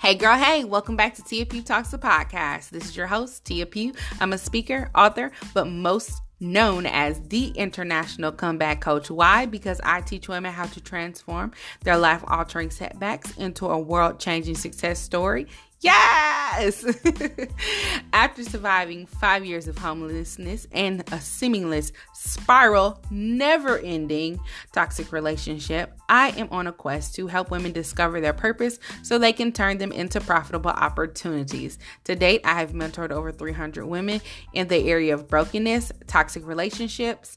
[0.00, 2.70] Hey, girl, hey, welcome back to Tia Pugh Talks, the podcast.
[2.70, 3.92] This is your host, Tia Pugh.
[4.20, 9.10] I'm a speaker, author, but most known as the international comeback coach.
[9.10, 9.46] Why?
[9.46, 11.50] Because I teach women how to transform
[11.82, 15.48] their life altering setbacks into a world changing success story
[15.80, 16.84] Yes!
[18.12, 24.40] After surviving five years of homelessness and a seamless spiral, never ending
[24.72, 29.32] toxic relationship, I am on a quest to help women discover their purpose so they
[29.32, 31.78] can turn them into profitable opportunities.
[32.04, 34.20] To date, I have mentored over 300 women
[34.52, 37.36] in the area of brokenness, toxic relationships,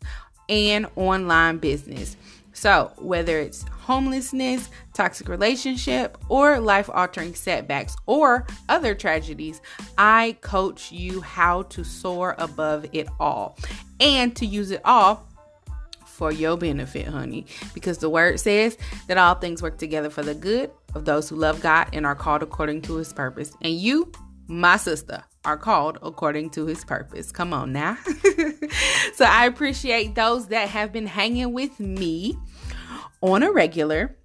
[0.49, 2.17] and online business.
[2.61, 9.63] So, whether it's homelessness, toxic relationship, or life altering setbacks or other tragedies,
[9.97, 13.57] I coach you how to soar above it all
[13.99, 15.27] and to use it all
[16.05, 17.47] for your benefit, honey.
[17.73, 21.37] Because the word says that all things work together for the good of those who
[21.37, 23.54] love God and are called according to his purpose.
[23.63, 24.12] And you,
[24.45, 27.32] my sister, are called according to his purpose.
[27.32, 27.98] Come on now.
[29.15, 32.37] so I appreciate those that have been hanging with me
[33.21, 34.17] on a regular.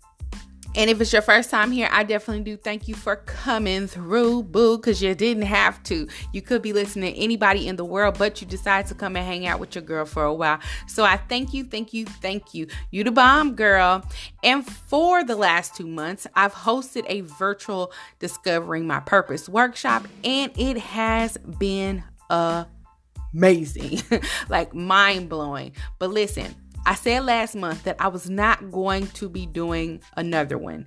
[0.76, 4.42] And if it's your first time here, I definitely do thank you for coming through,
[4.42, 6.06] boo, because you didn't have to.
[6.34, 9.24] You could be listening to anybody in the world, but you decided to come and
[9.24, 10.58] hang out with your girl for a while.
[10.86, 12.66] So I thank you, thank you, thank you.
[12.90, 14.04] You the bomb, girl.
[14.42, 20.52] And for the last two months, I've hosted a virtual Discovering My Purpose workshop, and
[20.58, 24.02] it has been amazing,
[24.50, 25.72] like mind blowing.
[25.98, 26.54] But listen,
[26.86, 30.86] I said last month that I was not going to be doing another one.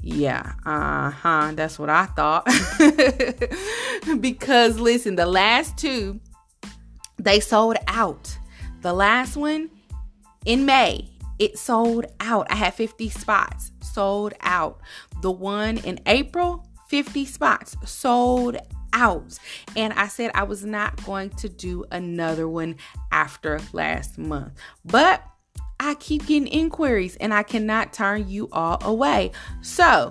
[0.00, 1.52] Yeah, uh huh.
[1.54, 2.46] That's what I thought.
[4.20, 6.20] because listen, the last two,
[7.18, 8.38] they sold out.
[8.82, 9.70] The last one
[10.44, 12.46] in May, it sold out.
[12.50, 14.80] I had 50 spots sold out.
[15.22, 18.56] The one in April, 50 spots sold
[18.94, 19.38] out.
[19.76, 22.76] And I said I was not going to do another one
[23.12, 24.54] after last month.
[24.84, 25.22] But
[25.78, 29.32] I keep getting inquiries and I cannot turn you all away.
[29.60, 30.08] So,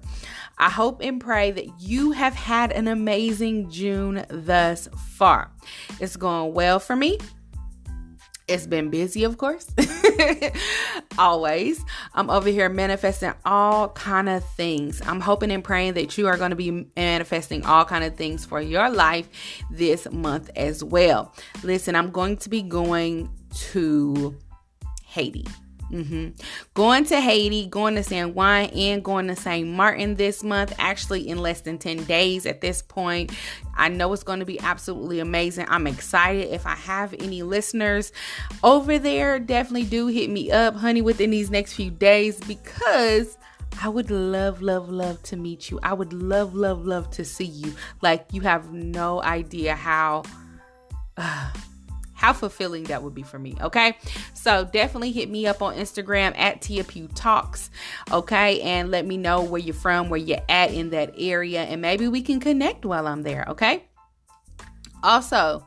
[0.59, 5.51] I hope and pray that you have had an amazing June thus far.
[6.01, 7.19] It's going well for me.
[8.49, 9.73] It's been busy, of course.
[11.19, 11.85] Always.
[12.15, 15.01] I'm over here manifesting all kind of things.
[15.07, 18.45] I'm hoping and praying that you are going to be manifesting all kind of things
[18.45, 19.29] for your life
[19.71, 21.35] this month as well.
[21.63, 23.31] Listen, I'm going to be going
[23.71, 24.37] to
[25.05, 25.47] Haiti.
[25.93, 26.31] Mm-hmm.
[26.73, 29.69] Going to Haiti, going to San Juan, and going to St.
[29.69, 33.31] Martin this month, actually in less than 10 days at this point.
[33.77, 35.67] I know it's going to be absolutely amazing.
[35.69, 36.51] I'm excited.
[36.51, 38.13] If I have any listeners
[38.65, 43.39] over there, definitely do hit me up, honey, within these next few days because.
[43.81, 45.81] I would love, love, love to meet you.
[45.83, 47.73] I would love, love, love to see you.
[48.03, 50.25] Like, you have no idea how.
[51.15, 51.51] Uh,
[52.22, 53.56] how fulfilling that would be for me.
[53.60, 53.97] Okay.
[54.33, 57.69] So definitely hit me up on Instagram at Tia Pugh Talks.
[58.12, 58.60] Okay.
[58.60, 61.64] And let me know where you're from, where you're at in that area.
[61.64, 63.44] And maybe we can connect while I'm there.
[63.49, 63.82] Okay.
[65.02, 65.67] Also,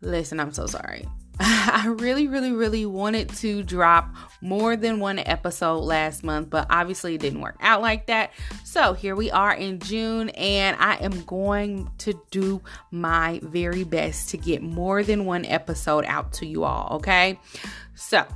[0.00, 1.06] listen, I'm so sorry.
[1.42, 7.14] I really, really, really wanted to drop more than one episode last month, but obviously
[7.14, 8.32] it didn't work out like that.
[8.62, 12.60] So here we are in June, and I am going to do
[12.90, 17.38] my very best to get more than one episode out to you all, okay?
[17.94, 18.26] So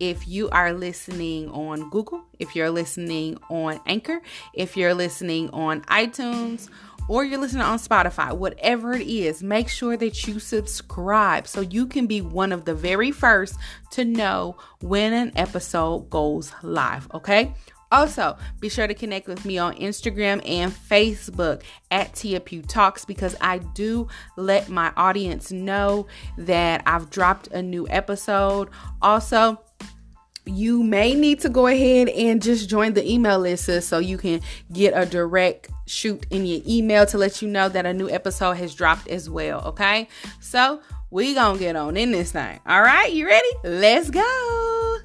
[0.00, 4.20] if you are listening on Google, if you're listening on Anchor,
[4.52, 6.68] if you're listening on iTunes,
[7.08, 11.86] or you're listening on Spotify, whatever it is, make sure that you subscribe so you
[11.86, 13.56] can be one of the very first
[13.92, 17.54] to know when an episode goes live, okay?
[17.92, 23.04] Also, be sure to connect with me on Instagram and Facebook at Tia Pugh Talks
[23.04, 28.70] because I do let my audience know that I've dropped a new episode.
[29.00, 29.60] Also,
[30.46, 34.40] you may need to go ahead and just join the email list so you can
[34.72, 38.54] get a direct shoot in your email to let you know that a new episode
[38.54, 39.62] has dropped as well.
[39.66, 40.08] Okay,
[40.40, 42.60] so we gonna get on in this thing.
[42.66, 43.48] All right, you ready?
[43.64, 44.98] Let's go.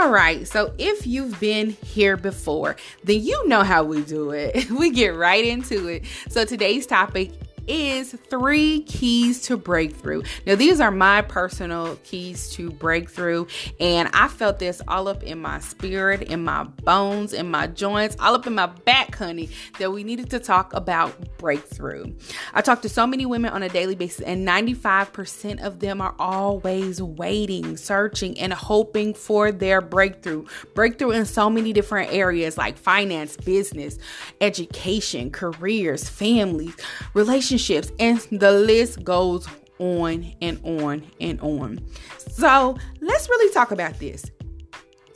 [0.00, 4.70] All right, so if you've been here before, then you know how we do it.
[4.78, 6.04] We get right into it.
[6.28, 7.32] So today's topic
[7.68, 10.22] is three keys to breakthrough.
[10.46, 13.46] Now, these are my personal keys to breakthrough,
[13.78, 18.16] and I felt this all up in my spirit, in my bones, in my joints,
[18.18, 22.14] all up in my back, honey, that we needed to talk about breakthrough.
[22.54, 26.14] I talk to so many women on a daily basis, and 95% of them are
[26.18, 30.46] always waiting, searching, and hoping for their breakthrough.
[30.74, 33.98] Breakthrough in so many different areas like finance, business,
[34.40, 36.74] education, careers, families,
[37.12, 39.46] relationships relationships, and the list goes
[39.78, 41.80] on and on and on.
[42.18, 44.24] So let's really talk about this.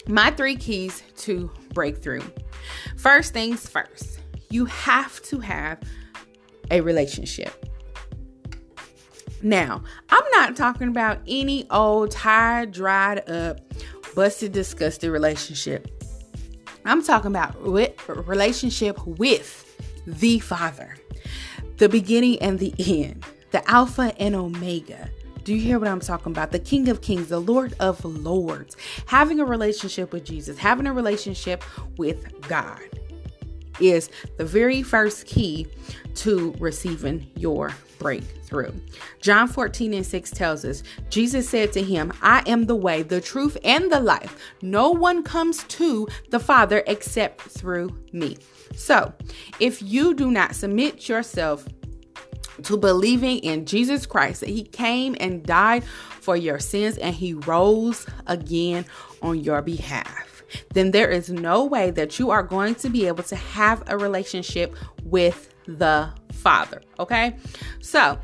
[0.08, 2.22] My three keys to breakthrough.
[2.96, 4.18] First things first,
[4.50, 5.80] you have to have
[6.70, 7.68] a relationship.
[9.42, 13.60] Now, I'm not talking about any old, tired, dried up,
[14.14, 15.88] busted, disgusted relationship.
[16.84, 19.68] I'm talking about relationship with
[20.06, 20.96] the Father
[21.82, 25.11] the beginning and the end, the Alpha and Omega.
[25.43, 26.52] Do you hear what I'm talking about?
[26.52, 28.76] The King of Kings, the Lord of Lords,
[29.06, 31.64] having a relationship with Jesus, having a relationship
[31.96, 32.79] with God
[33.81, 35.67] is the very first key
[36.14, 38.73] to receiving your breakthrough.
[39.20, 43.20] John 14 and 6 tells us Jesus said to him, I am the way, the
[43.20, 44.38] truth, and the life.
[44.62, 48.37] No one comes to the Father except through me.
[48.74, 49.12] So,
[49.60, 51.66] if you do not submit yourself
[52.64, 57.34] to believing in Jesus Christ, that He came and died for your sins and He
[57.34, 58.84] rose again
[59.20, 60.42] on your behalf,
[60.74, 63.96] then there is no way that you are going to be able to have a
[63.96, 66.82] relationship with the Father.
[66.98, 67.36] Okay,
[67.80, 68.18] so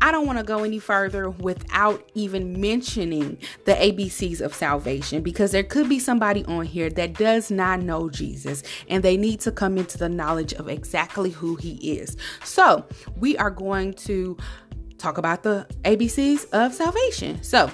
[0.00, 5.52] I don't want to go any further without even mentioning the ABCs of salvation because
[5.52, 9.52] there could be somebody on here that does not know Jesus and they need to
[9.52, 12.16] come into the knowledge of exactly who he is.
[12.44, 12.84] So,
[13.18, 14.36] we are going to
[14.98, 17.42] talk about the ABCs of salvation.
[17.42, 17.70] So,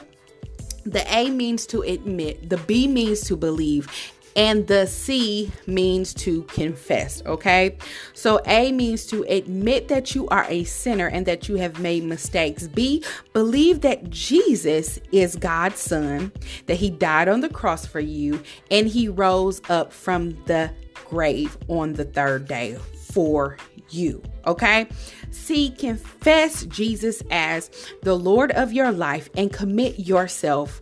[0.85, 3.89] the A means to admit, the B means to believe,
[4.37, 7.77] and the C means to confess, okay?
[8.15, 12.05] So A means to admit that you are a sinner and that you have made
[12.05, 12.67] mistakes.
[12.69, 16.33] B, believe that Jesus is God's son,
[16.67, 20.71] that he died on the cross for you, and he rose up from the
[21.09, 22.77] grave on the third day
[23.13, 23.57] for
[23.89, 24.23] you.
[24.47, 24.87] Okay?
[25.31, 27.71] C, confess Jesus as
[28.03, 30.81] the Lord of your life and commit yourself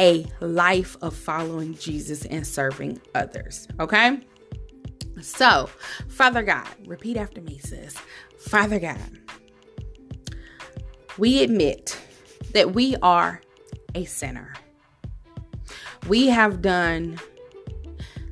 [0.00, 3.68] a life of following Jesus and serving others.
[3.78, 4.18] Okay?
[5.20, 5.68] So,
[6.08, 7.94] Father God, repeat after me, sis.
[8.38, 8.98] Father God,
[11.18, 12.00] we admit
[12.54, 13.42] that we are
[13.94, 14.54] a sinner.
[16.08, 17.20] We have done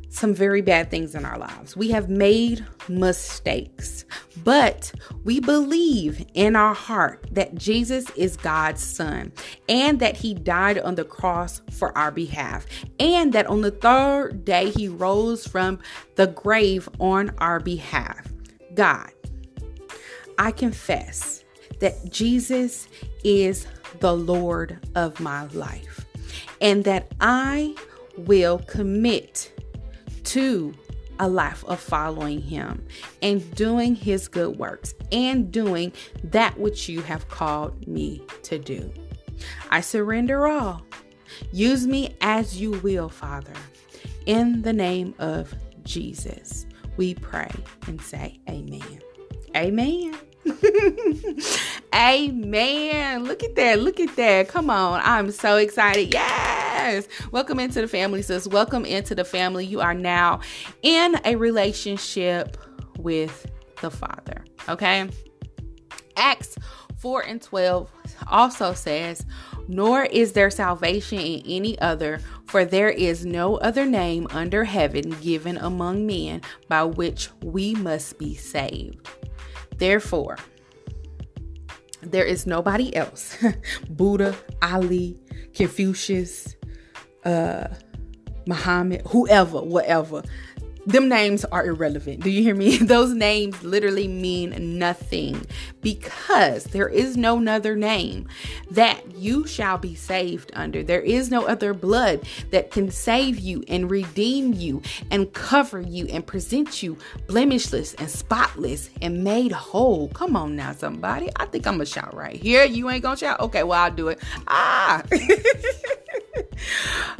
[0.09, 1.77] some very bad things in our lives.
[1.77, 4.07] We have made mistakes,
[4.45, 4.93] but
[5.25, 9.33] we believe in our heart that Jesus is God's son
[9.69, 12.67] and that he died on the cross for our behalf,
[12.99, 15.79] and that on the third day he rose from
[16.17, 18.27] the grave on our behalf.
[18.75, 19.11] God,
[20.39, 21.45] I confess
[21.81, 22.89] that Jesus
[23.25, 23.67] is
[24.01, 26.07] the Lord of my life
[26.61, 27.75] and that I
[28.17, 29.53] will commit
[30.25, 30.75] to
[31.19, 32.87] a life of following Him
[33.23, 35.93] and doing His good works and doing
[36.25, 38.93] that which you have called me to do.
[39.71, 40.83] I surrender all.
[41.53, 43.53] Use me as you will, Father.
[44.27, 47.51] In the name of Jesus, we pray
[47.87, 49.01] and say, Amen.
[49.57, 50.17] Amen.
[51.95, 53.25] Amen.
[53.25, 53.81] Look at that.
[53.81, 54.49] Look at that.
[54.49, 55.01] Come on.
[55.05, 56.13] I'm so excited.
[56.13, 57.09] Yes.
[57.33, 58.47] Welcome into the family, sis.
[58.47, 59.65] Welcome into the family.
[59.65, 60.41] You are now
[60.83, 62.57] in a relationship
[62.99, 63.47] with
[63.81, 64.45] the Father.
[64.69, 65.09] Okay.
[66.17, 66.57] Acts
[66.99, 67.91] 4 and 12
[68.29, 69.25] also says,
[69.69, 75.11] Nor is there salvation in any other, for there is no other name under heaven
[75.21, 79.09] given among men by which we must be saved.
[79.79, 80.37] Therefore,
[82.01, 83.37] There is nobody else.
[83.91, 85.19] Buddha, Ali,
[85.53, 86.55] Confucius,
[87.25, 87.69] uh,
[88.47, 90.23] Muhammad, whoever, whatever
[90.89, 92.25] them names are irrelevant.
[92.25, 92.77] Do you hear me?
[92.79, 95.47] Those names literally mean nothing
[95.83, 98.27] because there is no other name
[98.71, 100.83] that you shall be saved under.
[100.83, 104.81] There is no other blood that can save you and redeem you
[105.11, 110.09] and cover you and present you blemishless and spotless and made whole.
[110.09, 111.29] Come on now, somebody.
[111.37, 112.65] I think I'm gonna shout right here.
[112.65, 113.41] You ain't gonna shout?
[113.41, 114.21] Okay, well, I'll do it.
[114.47, 115.03] Ah.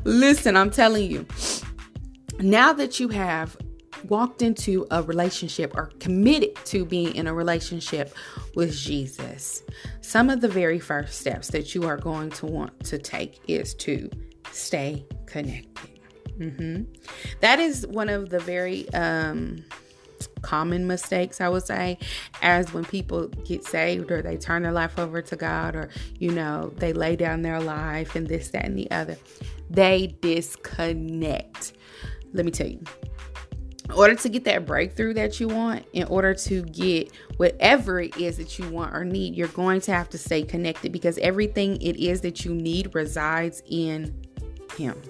[0.05, 1.27] Listen, I'm telling you
[2.39, 3.57] now that you have
[4.05, 8.15] walked into a relationship or committed to being in a relationship
[8.55, 9.63] with Jesus,
[10.01, 13.75] some of the very first steps that you are going to want to take is
[13.75, 14.11] to
[14.53, 16.01] stay connected.
[16.39, 16.85] Mm-hmm.
[17.41, 19.65] That is one of the very um,
[20.43, 21.99] common mistakes, I would say,
[22.43, 26.31] as when people get saved or they turn their life over to God or, you
[26.31, 29.17] know, they lay down their life and this, that, and the other.
[29.69, 31.73] They disconnect
[32.33, 32.83] let me tell you
[33.89, 38.17] in order to get that breakthrough that you want, in order to get whatever it
[38.19, 41.81] is that you want or need, you're going to have to stay connected because everything
[41.81, 44.15] it is that you need resides in
[44.77, 45.01] Him.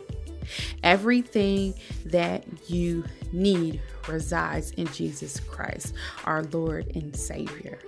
[0.85, 1.75] Everything
[2.07, 5.95] that you need resides in Jesus Christ,
[6.25, 7.81] our Lord and Savior.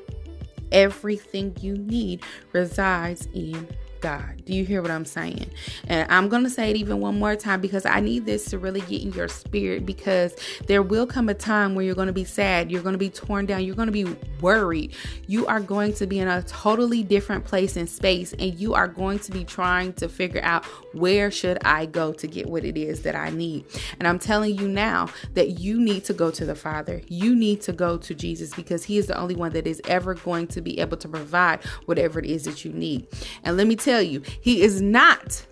[0.73, 3.69] Everything you need resides in
[4.01, 4.45] God.
[4.45, 5.51] Do you hear what I'm saying?
[5.87, 8.59] And I'm going to say it even one more time because I need this to
[8.59, 10.35] really get in your spirit because
[10.67, 13.11] there will come a time where you're going to be sad, you're going to be
[13.11, 14.95] torn down, you're going to be worried.
[15.27, 18.89] You are going to be in a totally different place and space and you are
[18.89, 20.65] going to be trying to figure out
[20.95, 23.65] where should I go to get what it is that I need.
[23.99, 27.03] And I'm telling you now that you need to go to the Father.
[27.09, 30.15] You need to go to Jesus because he is the only one that is ever
[30.15, 33.07] going to be able to provide whatever it is that you need.
[33.45, 35.45] And let me tell tell you, he is not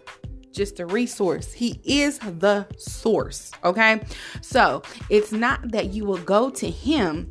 [0.52, 1.52] just a resource.
[1.52, 3.52] He is the source.
[3.64, 4.00] Okay.
[4.42, 7.30] So it's not that you will go to him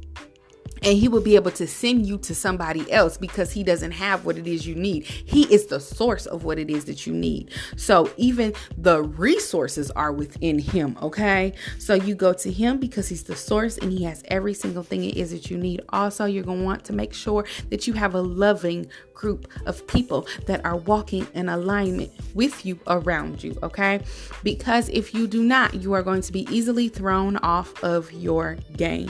[0.87, 4.23] and he will be able to send you to somebody else because he doesn't have
[4.23, 5.03] what it is you need.
[5.03, 7.51] He is the source of what it is that you need.
[7.75, 11.51] So even the resources are within him, okay?
[11.77, 15.03] So you go to him because he's the source and he has every single thing
[15.03, 15.81] it is that you need.
[15.89, 19.85] Also, you're going to want to make sure that you have a loving group of
[19.87, 23.99] people that are walking in alignment with you around you, okay?
[24.41, 28.55] Because if you do not, you are going to be easily thrown off of your
[28.77, 29.09] game.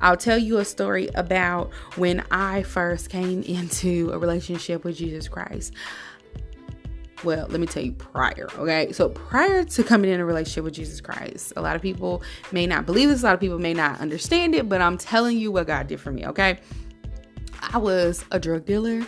[0.00, 5.28] I'll tell you a story about when I first came into a relationship with Jesus
[5.28, 5.72] Christ.
[7.24, 8.92] Well, let me tell you prior, okay?
[8.92, 12.22] So, prior to coming in a relationship with Jesus Christ, a lot of people
[12.52, 15.36] may not believe this, a lot of people may not understand it, but I'm telling
[15.36, 16.60] you what God did for me, okay?
[17.72, 19.00] I was a drug dealer.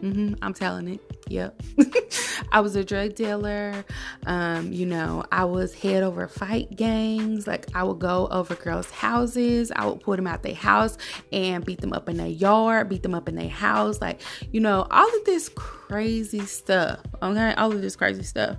[0.00, 1.00] Mm-hmm, I'm telling it.
[1.28, 1.62] Yep.
[2.52, 3.84] I was a drug dealer.
[4.26, 7.46] Um, you know, I was head over fight gangs.
[7.46, 9.72] Like I would go over girls' houses.
[9.74, 10.98] I would put them out their house
[11.32, 14.00] and beat them up in their yard, beat them up in their house.
[14.00, 14.20] Like,
[14.52, 17.00] you know, all of this crazy stuff.
[17.22, 18.58] Okay, all of this crazy stuff.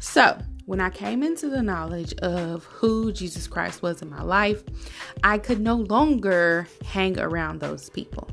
[0.00, 4.62] So when I came into the knowledge of who Jesus Christ was in my life,
[5.24, 8.28] I could no longer hang around those people.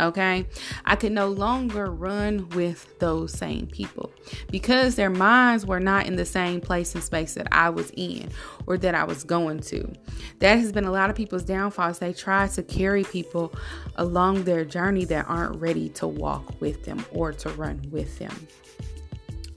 [0.00, 0.46] Okay.
[0.84, 4.12] I could no longer run with those same people
[4.50, 8.30] because their minds were not in the same place and space that I was in
[8.66, 9.92] or that I was going to.
[10.38, 11.98] That has been a lot of people's downfalls.
[11.98, 13.52] They try to carry people
[13.96, 18.48] along their journey that aren't ready to walk with them or to run with them.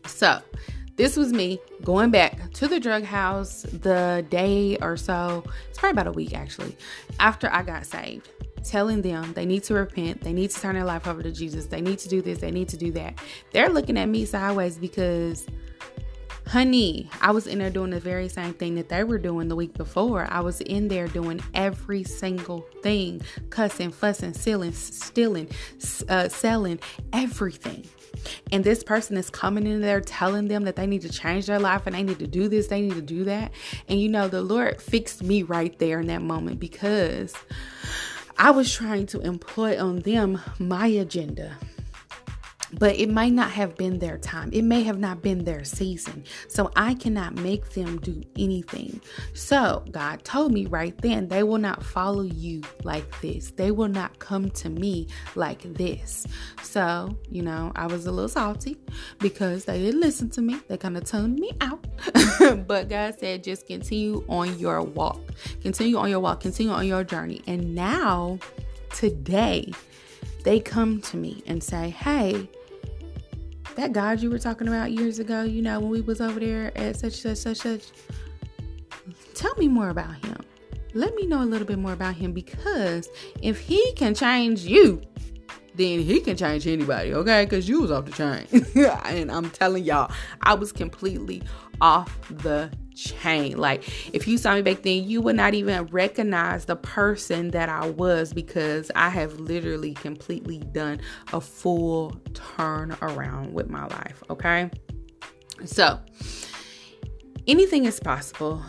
[0.08, 0.39] So,
[0.98, 5.92] this was me going back to the drug house the day or so, it's probably
[5.92, 6.77] about a week actually,
[7.20, 8.30] after I got saved
[8.66, 11.68] telling them they need to repent, they need to turn their life over to Jesus,
[11.68, 13.20] they need to do this, they need to do that.
[13.52, 15.46] They're looking at me sideways because,
[16.48, 19.56] honey, I was in there doing the very same thing that they were doing the
[19.56, 20.28] week before.
[20.30, 25.50] I was in there doing every single thing cussing, fussing, stealing, stealing,
[26.10, 26.80] uh, selling,
[27.14, 27.86] everything.
[28.52, 31.60] And this person is coming in there telling them that they need to change their
[31.60, 33.52] life and they need to do this, they need to do that.
[33.88, 37.34] And you know, the Lord fixed me right there in that moment because
[38.38, 41.58] I was trying to employ on them my agenda
[42.74, 44.50] but it might not have been their time.
[44.54, 46.24] It may have not been their season.
[46.48, 49.02] So I cannot make them do anything.
[49.34, 53.52] So God told me right then, they will not follow you like this.
[53.52, 56.26] They will not come to me like this.
[56.62, 58.78] So, you know, I was a little salty
[59.20, 60.60] because they didn't listen to me.
[60.68, 61.86] They kind of tuned me out.
[62.68, 65.22] but God said, just continue on your walk.
[65.62, 66.42] Continue on your walk.
[66.42, 67.42] Continue on your journey.
[67.48, 68.40] And now,
[68.94, 69.72] today,
[70.46, 72.48] they come to me and say, Hey,
[73.75, 76.72] that God you were talking about years ago, you know, when we was over there
[76.78, 77.82] at such such such such
[79.34, 80.38] tell me more about him.
[80.94, 83.10] Let me know a little bit more about him because
[83.42, 85.02] if he can change you,
[85.74, 87.44] then he can change anybody, okay?
[87.44, 88.66] Because you was off the chain.
[89.06, 90.10] and I'm telling y'all,
[90.42, 91.44] I was completely
[91.82, 93.58] off the chain.
[93.58, 93.84] Like,
[94.14, 97.90] if you saw me back then, you would not even recognize the person that I
[97.90, 101.02] was because I have literally completely done
[101.34, 104.70] a full turn around with my life, okay?
[105.66, 106.00] So,
[107.48, 108.62] anything is possible.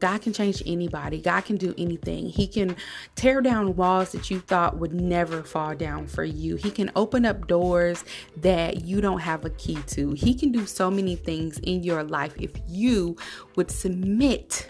[0.00, 1.20] God can change anybody.
[1.20, 2.28] God can do anything.
[2.28, 2.76] He can
[3.14, 6.56] tear down walls that you thought would never fall down for you.
[6.56, 8.04] He can open up doors
[8.38, 10.12] that you don't have a key to.
[10.12, 13.16] He can do so many things in your life if you
[13.56, 14.68] would submit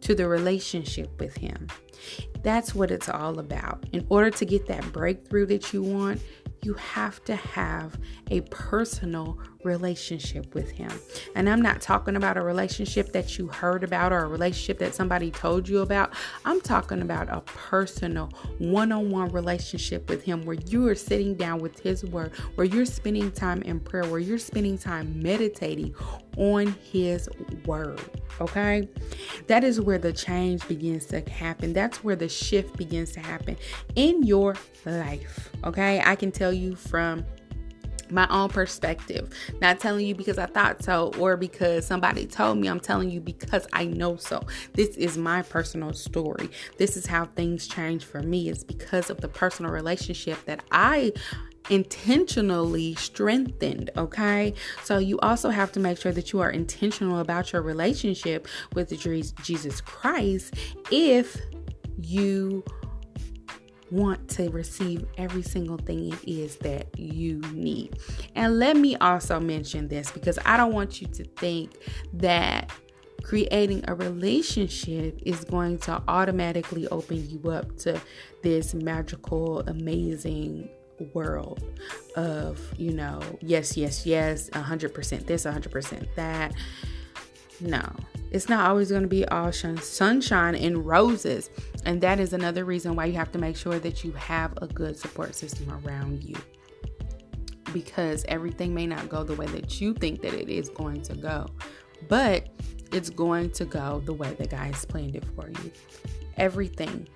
[0.00, 1.68] to the relationship with Him.
[2.42, 3.84] That's what it's all about.
[3.92, 6.20] In order to get that breakthrough that you want,
[6.62, 7.98] you have to have
[8.30, 10.90] a personal relationship with Him.
[11.34, 14.94] And I'm not talking about a relationship that you heard about or a relationship that
[14.94, 16.14] somebody told you about.
[16.44, 21.34] I'm talking about a personal one on one relationship with Him where you are sitting
[21.34, 25.94] down with His Word, where you're spending time in prayer, where you're spending time meditating
[26.36, 27.28] on His
[27.66, 28.00] Word.
[28.40, 28.88] Okay?
[29.48, 31.72] That is where the change begins to happen.
[31.72, 33.56] That's where the shift begins to happen
[33.96, 35.50] in your life.
[35.64, 36.00] Okay?
[36.04, 37.24] I can tell you from
[38.10, 39.30] my own perspective.
[39.60, 42.68] Not telling you because I thought so or because somebody told me.
[42.68, 44.42] I'm telling you because I know so.
[44.74, 46.50] This is my personal story.
[46.76, 48.48] This is how things change for me.
[48.48, 51.12] It's because of the personal relationship that I
[51.70, 53.90] intentionally strengthened.
[53.96, 54.54] Okay.
[54.84, 58.98] So you also have to make sure that you are intentional about your relationship with
[59.42, 60.54] Jesus Christ
[60.90, 61.36] if
[62.00, 62.64] you
[63.90, 67.98] want to receive every single thing it is that you need.
[68.34, 71.72] And let me also mention this because I don't want you to think
[72.14, 72.70] that
[73.22, 78.00] creating a relationship is going to automatically open you up to
[78.42, 80.68] this magical, amazing
[81.12, 81.62] world
[82.16, 86.52] of, you know, yes, yes, yes, 100% this, 100% that.
[87.60, 87.82] No,
[88.30, 91.50] it's not always going to be all sunshine and roses.
[91.84, 94.66] And that is another reason why you have to make sure that you have a
[94.66, 96.36] good support system around you.
[97.72, 101.14] Because everything may not go the way that you think that it is going to
[101.14, 101.46] go,
[102.08, 102.48] but
[102.92, 105.72] it's going to go the way that God has planned it for you.
[106.36, 107.06] Everything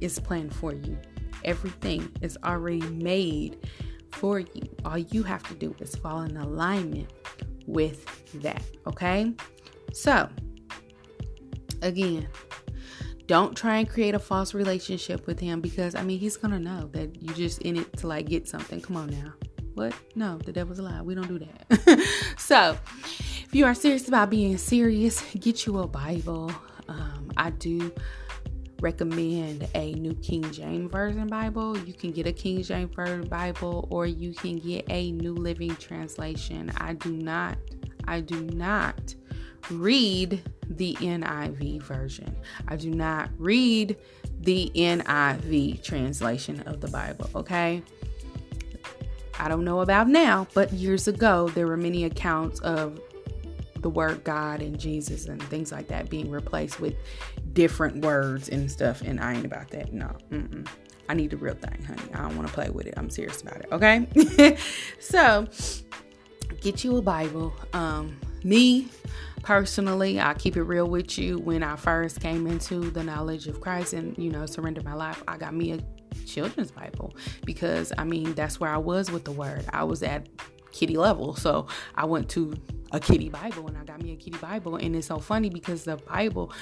[0.00, 0.96] is planned for you,
[1.44, 3.68] everything is already made
[4.12, 4.68] for you.
[4.84, 7.12] All you have to do is fall in alignment
[7.66, 8.06] with
[8.42, 9.32] that, okay?
[9.92, 10.28] So,
[11.82, 12.28] again,
[13.26, 16.88] don't try and create a false relationship with him because I mean he's gonna know
[16.92, 18.80] that you just in it to like get something.
[18.80, 19.34] Come on now.
[19.74, 19.94] What?
[20.16, 21.02] No, the devil's a lie.
[21.02, 22.02] We don't do that.
[22.38, 22.76] so
[23.44, 26.50] if you are serious about being serious, get you a Bible.
[26.88, 27.92] Um, I do
[28.80, 31.78] recommend a New King James Version Bible.
[31.78, 35.76] You can get a King James Version Bible or you can get a New Living
[35.76, 36.72] Translation.
[36.78, 37.58] I do not,
[38.06, 39.14] I do not
[39.70, 42.36] read the NIV version.
[42.66, 43.96] I do not read
[44.40, 47.82] the NIV translation of the Bible, okay?
[49.38, 53.00] I don't know about now, but years ago, there were many accounts of
[53.76, 56.94] the word God and Jesus and things like that being replaced with
[57.52, 59.02] different words and stuff.
[59.02, 59.92] And I ain't about that.
[59.92, 60.66] No, mm-mm.
[61.08, 62.12] I need the real thing, honey.
[62.12, 62.94] I don't want to play with it.
[62.96, 63.68] I'm serious about it.
[63.72, 64.56] Okay.
[65.00, 65.46] so
[66.60, 67.54] get you a Bible.
[67.72, 68.88] Um, me
[69.42, 71.38] personally, I keep it real with you.
[71.38, 75.22] When I first came into the knowledge of Christ and, you know, surrendered my life,
[75.26, 75.80] I got me a
[76.26, 79.64] children's Bible because I mean, that's where I was with the word.
[79.72, 80.28] I was at
[80.72, 81.34] kitty level.
[81.34, 82.54] So I went to
[82.92, 84.76] a kitty Bible and I got me a kitty Bible.
[84.76, 86.52] And it's so funny because the Bible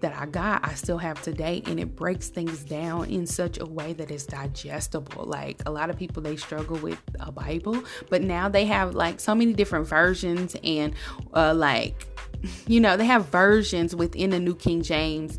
[0.00, 3.66] that I got, I still have today, and it breaks things down in such a
[3.66, 5.24] way that it's digestible.
[5.24, 9.20] Like a lot of people, they struggle with a Bible, but now they have like
[9.20, 10.94] so many different versions and
[11.34, 12.06] uh, like,
[12.66, 15.38] you know, they have versions within the New King James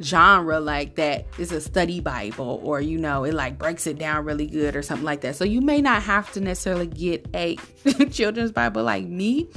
[0.00, 4.24] genre like that is a study bible or you know it like breaks it down
[4.24, 5.36] really good or something like that.
[5.36, 7.56] So you may not have to necessarily get a
[8.10, 9.48] children's bible like me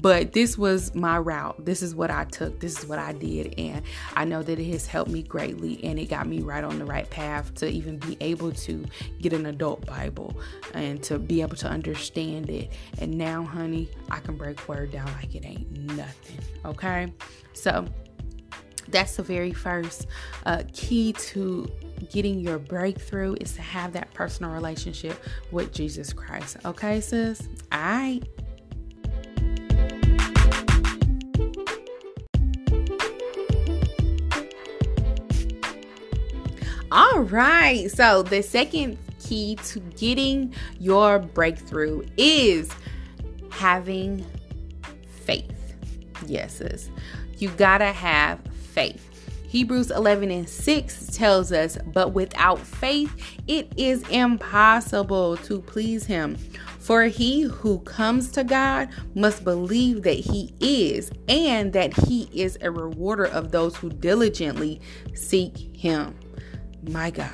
[0.00, 1.64] but this was my route.
[1.64, 2.60] This is what i took.
[2.60, 3.58] This is what i did.
[3.58, 3.82] And
[4.16, 6.86] i know that it has helped me greatly and it got me right on the
[6.86, 8.84] right path to even be able to
[9.20, 10.34] get an adult bible
[10.72, 12.72] and to be able to understand it.
[12.98, 16.38] And now honey i can break word down like it ain't nothing.
[16.64, 17.12] Okay?
[17.52, 17.86] So
[18.88, 20.06] That's the very first
[20.46, 21.70] uh, key to
[22.10, 25.16] getting your breakthrough is to have that personal relationship
[25.50, 26.56] with Jesus Christ.
[26.64, 27.48] Okay, sis?
[27.72, 28.20] All right.
[36.90, 37.90] All right.
[37.90, 42.70] So, the second key to getting your breakthrough is
[43.50, 44.24] having
[45.24, 45.74] faith.
[46.26, 46.90] Yes, sis.
[47.38, 48.40] You gotta have
[48.74, 49.14] faith.
[49.54, 53.14] Hebrews 11 and 6 tells us, But without faith,
[53.46, 56.36] it is impossible to please Him.
[56.80, 62.58] For he who comes to God must believe that He is, and that He is
[62.62, 64.80] a rewarder of those who diligently
[65.14, 66.18] seek Him.
[66.90, 67.30] My God.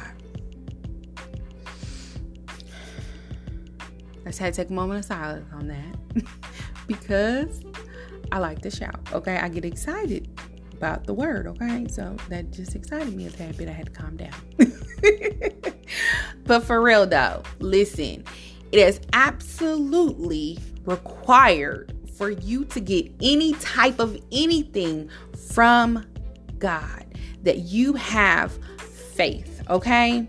[4.20, 6.24] I just had to take a moment of silence on that
[6.87, 7.62] because
[8.31, 9.00] I like to shout.
[9.14, 10.29] Okay, I get excited
[10.81, 11.47] about the word.
[11.47, 13.69] Okay, so that just excited me a tad bit.
[13.69, 14.33] I had to calm down.
[16.45, 18.25] but for real though, listen,
[18.73, 25.11] it is absolutely required for you to get any type of anything
[25.51, 26.07] from
[26.59, 27.05] God
[27.43, 29.62] that you have faith.
[29.69, 30.27] Okay,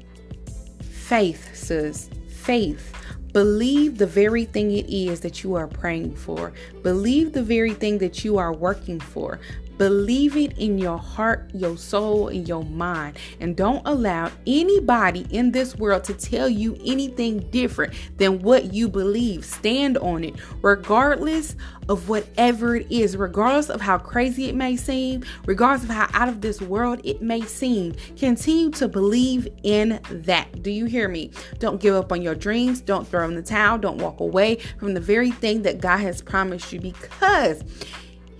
[0.81, 2.91] faith, sis, faith
[3.33, 6.51] Believe the very thing it is that you are praying for.
[6.83, 9.39] Believe the very thing that you are working for.
[9.81, 13.17] Believe it in your heart, your soul, and your mind.
[13.39, 18.87] And don't allow anybody in this world to tell you anything different than what you
[18.87, 19.43] believe.
[19.43, 21.55] Stand on it, regardless
[21.89, 26.29] of whatever it is, regardless of how crazy it may seem, regardless of how out
[26.29, 27.95] of this world it may seem.
[28.15, 30.61] Continue to believe in that.
[30.61, 31.31] Do you hear me?
[31.57, 32.81] Don't give up on your dreams.
[32.81, 33.79] Don't throw in the towel.
[33.79, 37.63] Don't walk away from the very thing that God has promised you because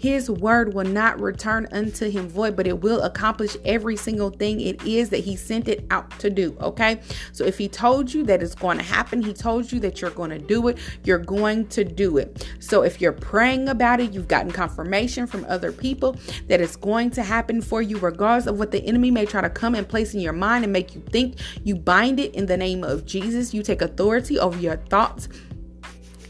[0.01, 4.59] his word will not return unto him void, but it will accomplish every single thing
[4.59, 6.57] it is that he sent it out to do.
[6.59, 6.99] Okay.
[7.33, 10.09] So if he told you that it's going to happen, he told you that you're
[10.09, 12.47] going to do it, you're going to do it.
[12.59, 17.11] So if you're praying about it, you've gotten confirmation from other people that it's going
[17.11, 20.15] to happen for you, regardless of what the enemy may try to come and place
[20.15, 21.37] in your mind and make you think.
[21.63, 23.53] You bind it in the name of Jesus.
[23.53, 25.29] You take authority over your thoughts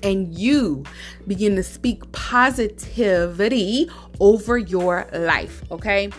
[0.03, 0.83] and you
[1.27, 6.09] begin to speak positivity over your life, okay?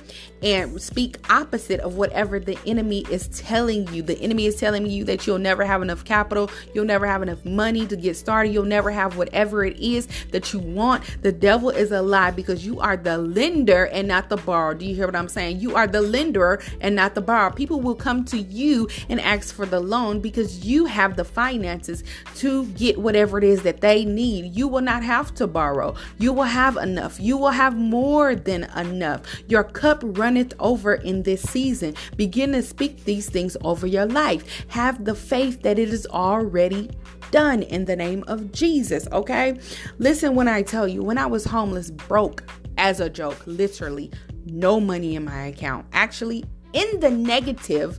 [0.43, 4.03] And speak opposite of whatever the enemy is telling you.
[4.03, 7.45] The enemy is telling you that you'll never have enough capital, you'll never have enough
[7.45, 11.05] money to get started, you'll never have whatever it is that you want.
[11.23, 14.75] The devil is a lie because you are the lender and not the borrower.
[14.75, 15.61] Do you hear what I'm saying?
[15.61, 17.53] You are the lender and not the borrower.
[17.53, 22.03] People will come to you and ask for the loan because you have the finances
[22.37, 24.57] to get whatever it is that they need.
[24.57, 25.95] You will not have to borrow.
[26.19, 27.21] You will have enough.
[27.21, 29.23] You will have more than enough.
[29.49, 31.95] Your cup runneth over in this season.
[32.17, 34.65] Begin to speak these things over your life.
[34.69, 36.89] Have the faith that it is already
[37.31, 39.59] done in the name of Jesus, okay?
[39.99, 42.45] Listen when I tell you, when I was homeless, broke
[42.79, 44.11] as a joke, literally,
[44.47, 45.85] no money in my account.
[45.93, 47.99] Actually, in the negative,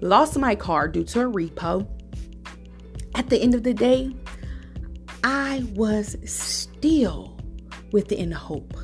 [0.00, 1.88] lost my car due to a repo.
[3.16, 4.14] At the end of the day,
[5.24, 7.36] I was still
[7.90, 8.76] within hope.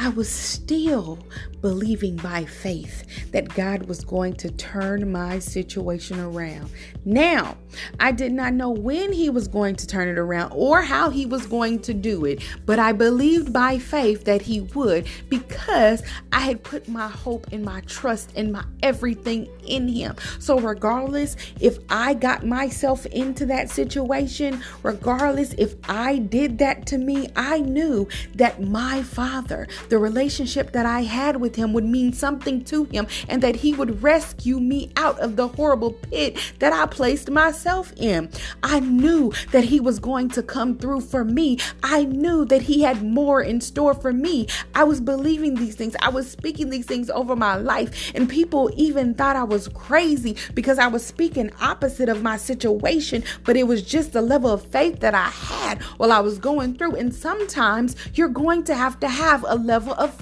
[0.00, 1.18] I was still
[1.60, 6.70] believing by faith that God was going to turn my situation around.
[7.04, 7.58] Now,
[7.98, 11.26] I did not know when He was going to turn it around or how He
[11.26, 16.40] was going to do it, but I believed by faith that He would because I
[16.40, 20.16] had put my hope and my trust and my everything in Him.
[20.38, 26.98] So, regardless if I got myself into that situation, regardless if I did that to
[26.98, 32.12] me, I knew that my Father, the relationship that I had with Him, would mean
[32.12, 36.72] something to Him and that He would rescue me out of the horrible pit that
[36.72, 38.30] I placed myself in.
[38.62, 41.58] I knew that He was going to come through for me.
[41.82, 44.46] I knew that He had more in store for me.
[44.74, 48.70] I was believing these things, I was speaking these things over my life, and people
[48.76, 53.66] even thought I was crazy because I was speaking opposite of my situation, but it
[53.66, 55.59] was just the level of faith that I had
[55.96, 56.96] while I was going through.
[56.96, 60.14] And sometimes you're going to have to have a level of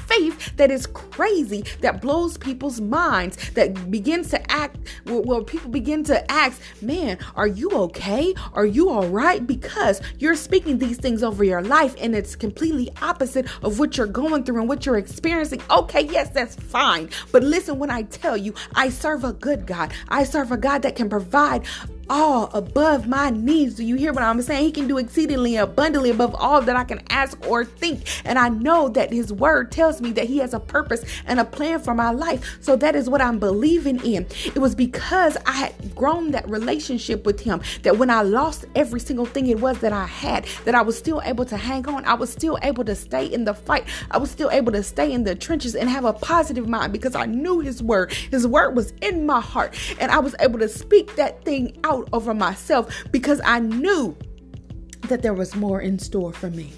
[0.56, 6.30] that is crazy, that blows people's minds, that begins to act where, people begin to
[6.30, 8.34] ask, man, are you okay?
[8.52, 9.46] Are you all right?
[9.46, 14.06] Because you're speaking these things over your life and it's completely opposite of what you're
[14.06, 15.62] going through and what you're experiencing.
[15.70, 17.08] Okay, yes, that's fine.
[17.32, 19.92] But listen when I tell you, I serve a good God.
[20.08, 21.64] I serve a God that can provide
[22.10, 23.74] all above my needs.
[23.74, 24.64] Do you hear what I'm saying?
[24.64, 28.04] He can do exceedingly abundantly above all that I can ask or think.
[28.24, 31.44] And I know that His word tells me that He has a purpose and a
[31.44, 32.58] plan for my life.
[32.60, 34.26] So that is what I'm believing in.
[34.44, 39.00] It was because I had grown that relationship with Him that when I lost every
[39.00, 42.04] single thing it was that I had, that I was still able to hang on.
[42.04, 43.84] I was still able to stay in the fight.
[44.10, 47.14] I was still able to stay in the trenches and have a positive mind because
[47.14, 48.12] I knew His word.
[48.12, 49.76] His word was in my heart.
[50.00, 54.16] And I was able to speak that thing out over myself because I knew
[55.08, 56.72] that there was more in store for me.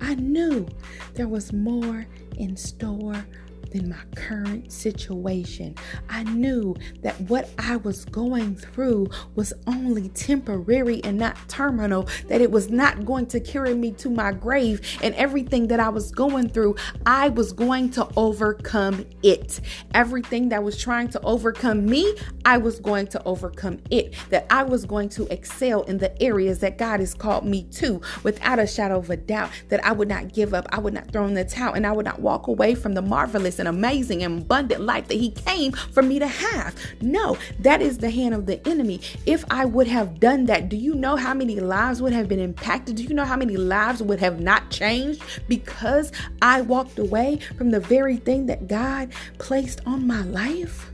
[0.00, 0.66] I knew
[1.14, 3.26] there was more in store
[3.70, 5.74] than my current situation.
[6.08, 12.40] I knew that what I was going through was only temporary and not terminal, that
[12.40, 14.80] it was not going to carry me to my grave.
[15.02, 19.60] And everything that I was going through, I was going to overcome it.
[19.94, 24.14] Everything that was trying to overcome me, I was going to overcome it.
[24.30, 28.00] That I was going to excel in the areas that God has called me to
[28.22, 29.50] without a shadow of a doubt.
[29.68, 31.92] That I would not give up, I would not throw in the towel, and I
[31.92, 35.72] would not walk away from the marvelous and amazing and abundant life that He came
[35.72, 36.74] for me to have.
[37.00, 39.00] No, that is the hand of the enemy.
[39.26, 42.40] If I would have done that, do you know how many lives would have been
[42.40, 42.96] impacted?
[42.96, 46.10] Do you know how many lives would have not changed because
[46.42, 50.89] I walked away from the very thing that God placed on my life?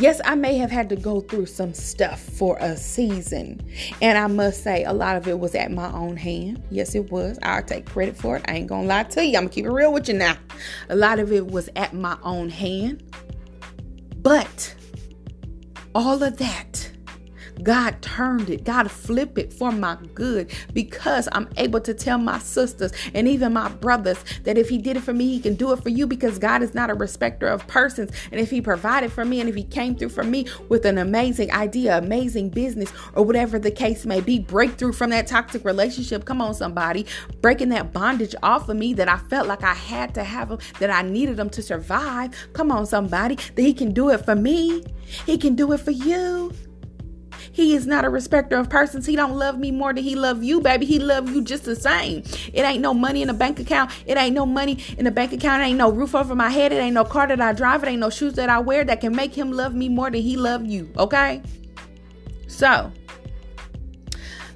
[0.00, 3.60] Yes, I may have had to go through some stuff for a season.
[4.00, 6.62] And I must say, a lot of it was at my own hand.
[6.70, 7.36] Yes, it was.
[7.42, 8.44] I'll take credit for it.
[8.46, 9.36] I ain't gonna lie to you.
[9.36, 10.36] I'm gonna keep it real with you now.
[10.88, 13.02] A lot of it was at my own hand.
[14.22, 14.72] But
[15.96, 16.92] all of that
[17.62, 22.38] God turned it, God flipped it for my good because I'm able to tell my
[22.38, 25.72] sisters and even my brothers that if He did it for me, He can do
[25.72, 28.12] it for you because God is not a respecter of persons.
[28.30, 30.98] And if He provided for me and if He came through for me with an
[30.98, 36.24] amazing idea, amazing business, or whatever the case may be, breakthrough from that toxic relationship,
[36.24, 37.06] come on, somebody,
[37.40, 40.58] breaking that bondage off of me that I felt like I had to have them,
[40.78, 42.32] that I needed them to survive.
[42.52, 44.84] Come on, somebody, that He can do it for me,
[45.26, 46.52] He can do it for you.
[47.52, 49.06] He is not a respecter of persons.
[49.06, 50.86] He don't love me more than he love you, baby.
[50.86, 52.22] He love you just the same.
[52.52, 53.90] It ain't no money in a bank account.
[54.06, 55.62] It ain't no money in a bank account.
[55.62, 56.72] It ain't no roof over my head.
[56.72, 57.82] It ain't no car that I drive.
[57.82, 60.22] It ain't no shoes that I wear that can make him love me more than
[60.22, 60.90] he love you.
[60.96, 61.42] Okay?
[62.46, 62.92] So,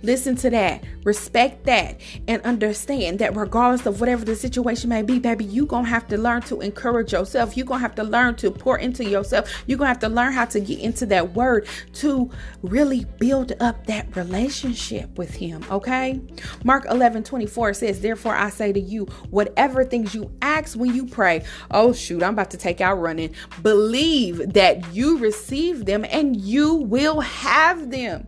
[0.02, 0.84] listen to that.
[1.04, 5.84] Respect that and understand that regardless of whatever the situation may be, baby, you're going
[5.84, 7.56] to have to learn to encourage yourself.
[7.56, 9.64] You're going to have to learn to pour into yourself.
[9.66, 12.30] You're going to have to learn how to get into that word to
[12.62, 15.64] really build up that relationship with Him.
[15.70, 16.20] Okay?
[16.64, 21.06] Mark 11 24 says, Therefore, I say to you, whatever things you ask when you
[21.06, 23.34] pray, oh, shoot, I'm about to take out running.
[23.62, 28.26] Believe that you receive them and you will have them.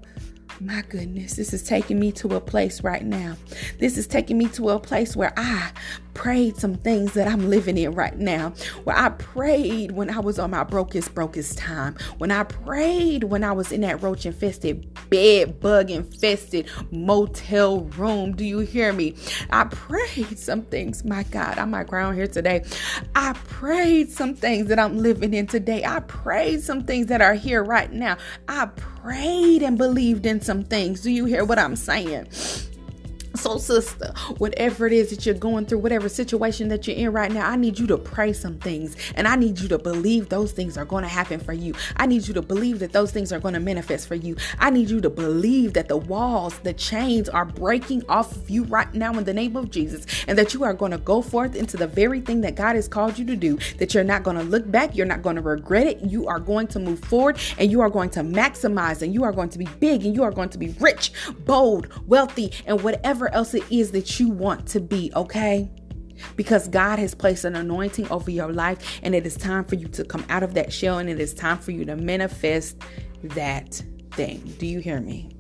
[0.61, 3.37] My goodness, this is taking me to a place right now.
[3.81, 5.73] This is taking me to a place where I
[6.15, 8.51] prayed some things that I'm living in right now.
[8.85, 11.97] Where I prayed when I was on my brokest, brokest time.
[12.19, 18.37] When I prayed when I was in that roach infested, bed bug infested motel room.
[18.37, 19.17] Do you hear me?
[19.51, 21.05] I prayed some things.
[21.05, 22.65] My God, I might cry on here today.
[23.15, 25.85] I prayed some things that I'm living in today.
[25.85, 28.17] I prayed some things that are here right now.
[28.49, 31.03] I prayed and believed in some things.
[31.03, 32.29] Do you hear what I'm saying?
[33.37, 37.33] So, sister, whatever it is that you're going through, whatever situation that you're in right
[37.33, 40.53] now, I need you to pray some things and I need you to believe those
[40.53, 41.75] things are going to happen for you.
[41.97, 44.37] I need you to believe that those things are going to manifest for you.
[44.61, 48.65] I need you to believe that the walls, the chains are breaking off of you
[48.65, 51.57] right now in the name of Jesus and that you are going to go forth
[51.57, 53.59] into the very thing that God has called you to do.
[53.79, 56.01] That you're not going to look back, you're not going to regret it.
[56.03, 59.33] You are going to move forward and you are going to maximize and you are
[59.33, 61.13] going to be big and you are going to be rich,
[61.45, 65.71] bold, wealthy, and whatever whatever else it is that you want to be, okay?
[66.37, 69.89] Because God has placed an anointing over your life, and it is time for you
[69.89, 72.77] to come out of that shell and it is time for you to manifest
[73.23, 73.83] that
[74.13, 74.41] thing.
[74.59, 75.31] Do you hear me?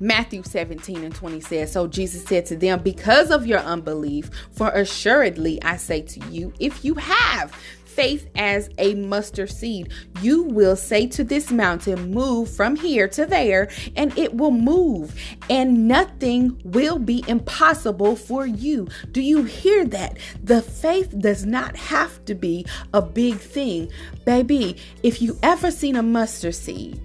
[0.00, 4.68] Matthew 17 and 20 says, So Jesus said to them, Because of your unbelief, for
[4.70, 7.56] assuredly I say to you, if you have
[7.94, 9.92] faith as a mustard seed.
[10.20, 15.14] You will say to this mountain, Move from here to there, and it will move,
[15.50, 18.88] and nothing will be impossible for you.
[19.12, 20.18] Do you hear that?
[20.42, 23.90] The faith does not have to be a big thing.
[24.24, 27.00] Baby, if you ever seen a mustard seed,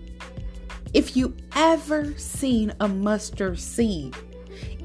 [0.93, 4.15] if you ever seen a mustard seed,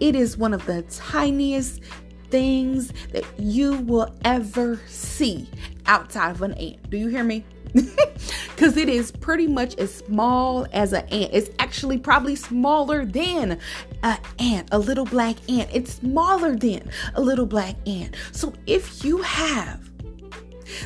[0.00, 1.80] it is one of the tiniest
[2.32, 5.48] things that you will ever see.
[5.86, 6.90] Outside of an ant.
[6.90, 7.44] Do you hear me?
[8.54, 11.30] Because it is pretty much as small as an ant.
[11.32, 13.58] It's actually probably smaller than
[14.04, 15.68] an ant, a little black ant.
[15.72, 18.14] It's smaller than a little black ant.
[18.30, 19.90] So if you have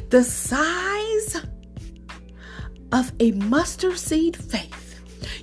[0.09, 1.45] the size
[2.93, 4.76] of a mustard seed faith,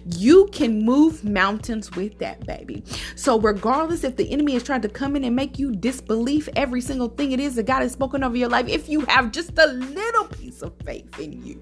[0.06, 2.84] you can move mountains with that, baby.
[3.16, 6.82] So, regardless if the enemy is trying to come in and make you disbelieve every
[6.82, 9.58] single thing it is that God has spoken over your life, if you have just
[9.58, 11.62] a little piece of faith in you,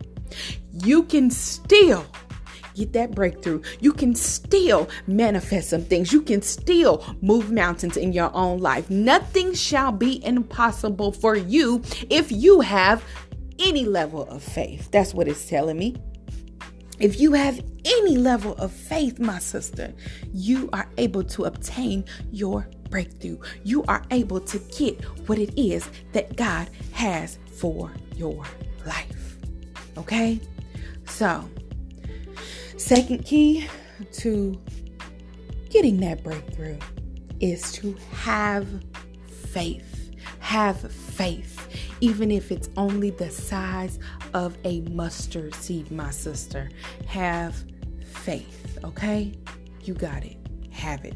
[0.84, 2.06] you can still
[2.76, 3.62] get that breakthrough.
[3.80, 6.12] You can still manifest some things.
[6.12, 8.90] You can still move mountains in your own life.
[8.90, 13.04] Nothing shall be impossible for you if you have
[13.60, 14.90] any level of faith.
[14.92, 15.96] That's what it's telling me.
[17.02, 19.92] If you have any level of faith, my sister,
[20.34, 23.40] you are able to obtain your breakthrough.
[23.64, 28.44] You are able to get what it is that God has for your
[28.86, 29.38] life.
[29.98, 30.40] Okay?
[31.08, 31.50] So,
[32.78, 33.68] second key
[34.20, 34.62] to
[35.72, 36.78] getting that breakthrough
[37.40, 38.68] is to have
[39.28, 39.91] faith.
[40.42, 41.70] Have faith,
[42.02, 44.00] even if it's only the size
[44.34, 46.70] of a mustard seed, my sister.
[47.08, 47.64] Have
[48.04, 49.34] faith, okay?
[49.84, 50.38] You got it.
[50.72, 51.16] Have it.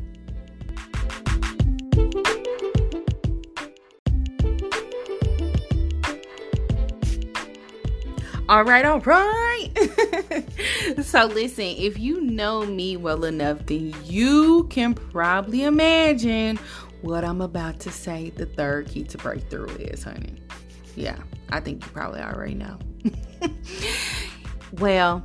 [8.48, 9.72] All right, all right.
[11.02, 16.60] so, listen, if you know me well enough, then you can probably imagine
[17.06, 20.42] what I'm about to say the third key to breakthrough is, honey.
[20.96, 21.18] Yeah,
[21.50, 22.80] I think you probably already know.
[24.80, 25.24] well,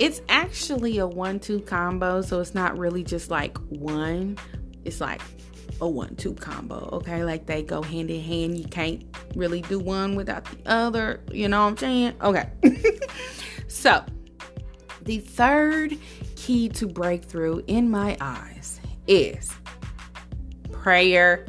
[0.00, 4.36] it's actually a one two combo, so it's not really just like one,
[4.84, 5.20] it's like
[5.80, 7.22] a one two combo, okay?
[7.22, 8.58] Like they go hand in hand.
[8.58, 9.04] You can't
[9.36, 12.14] really do one without the other, you know what I'm saying?
[12.20, 12.50] Okay.
[13.68, 14.04] so,
[15.02, 15.96] the third
[16.34, 19.52] key to breakthrough in my eyes is
[20.82, 21.46] prayer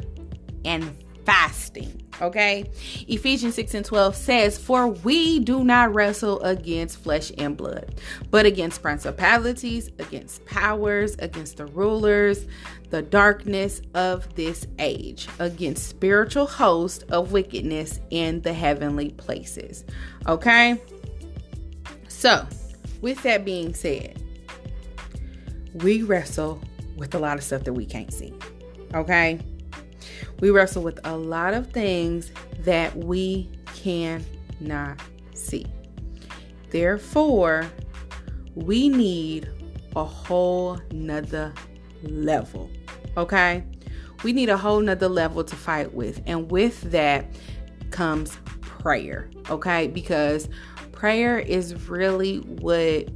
[0.64, 2.00] and fasting.
[2.20, 2.70] Okay.
[3.08, 8.46] Ephesians 6 and 12 says, For we do not wrestle against flesh and blood, but
[8.46, 12.46] against principalities, against powers, against the rulers,
[12.90, 19.84] the darkness of this age, against spiritual hosts of wickedness in the heavenly places.
[20.28, 20.80] Okay.
[22.06, 22.46] So,
[23.00, 24.22] with that being said,
[25.74, 26.62] we wrestle
[26.96, 28.32] with a lot of stuff that we can't see.
[28.94, 29.40] Okay
[30.40, 35.00] we wrestle with a lot of things that we cannot
[35.34, 35.66] see.
[36.70, 37.70] Therefore,
[38.54, 39.48] we need
[39.94, 41.52] a whole nother
[42.02, 42.70] level.
[43.16, 43.64] Okay?
[44.22, 46.20] We need a whole nother level to fight with.
[46.26, 47.26] And with that
[47.90, 49.30] comes prayer.
[49.50, 49.86] Okay?
[49.86, 50.48] Because
[50.92, 53.08] prayer is really what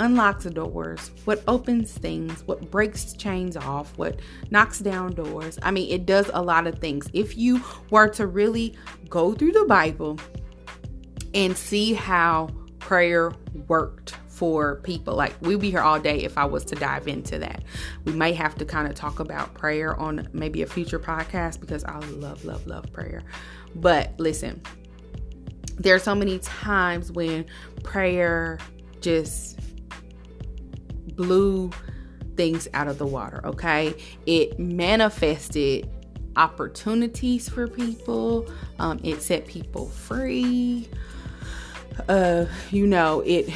[0.00, 4.18] unlocks the doors, what opens things, what breaks chains off, what
[4.50, 5.58] knocks down doors.
[5.62, 7.08] I mean, it does a lot of things.
[7.12, 8.74] If you were to really
[9.08, 10.18] go through the Bible
[11.34, 13.32] and see how prayer
[13.68, 15.14] worked for people.
[15.14, 17.62] Like we'd be here all day if I was to dive into that.
[18.04, 21.84] We might have to kind of talk about prayer on maybe a future podcast because
[21.84, 23.22] I love, love, love prayer.
[23.74, 24.62] But listen,
[25.78, 27.44] there are so many times when
[27.82, 28.58] prayer
[29.02, 29.59] just
[31.20, 31.70] blew
[32.34, 33.94] things out of the water, okay?
[34.24, 35.86] It manifested
[36.36, 40.88] opportunities for people, um, it set people free.
[42.08, 43.50] Uh, you know, it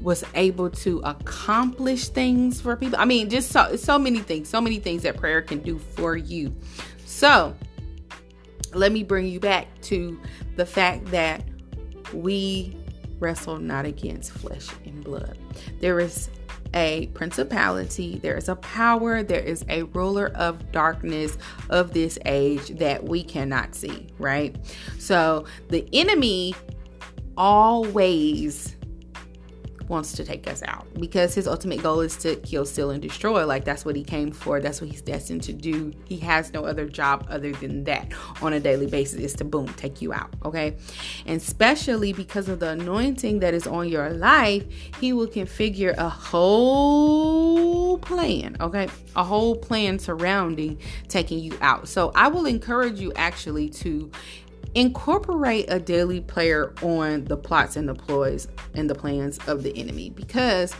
[0.00, 2.98] was able to accomplish things for people.
[2.98, 6.16] I mean, just so so many things, so many things that prayer can do for
[6.16, 6.52] you.
[7.04, 7.54] So,
[8.74, 10.20] let me bring you back to
[10.56, 11.44] the fact that
[12.12, 12.76] we
[13.20, 15.38] wrestle not against flesh and blood.
[15.80, 16.28] There is
[16.76, 21.38] a principality, there is a power, there is a ruler of darkness
[21.70, 24.54] of this age that we cannot see, right?
[24.98, 26.54] So the enemy
[27.36, 28.75] always
[29.88, 33.44] wants to take us out because his ultimate goal is to kill, steal, and destroy.
[33.46, 34.60] Like that's what he came for.
[34.60, 35.92] That's what he's destined to do.
[36.04, 39.68] He has no other job other than that on a daily basis is to boom,
[39.74, 40.30] take you out.
[40.44, 40.76] Okay.
[41.26, 44.64] And especially because of the anointing that is on your life,
[45.00, 48.56] he will configure a whole plan.
[48.60, 48.88] Okay.
[49.14, 50.78] A whole plan surrounding
[51.08, 51.88] taking you out.
[51.88, 54.10] So I will encourage you actually to
[54.76, 59.76] incorporate a daily player on the plots and the ploys and the plans of the
[59.76, 60.76] enemy because